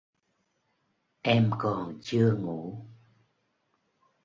Em 1.23 1.51
còn 1.57 1.99
chưa 2.01 2.33
ngủ 2.39 2.85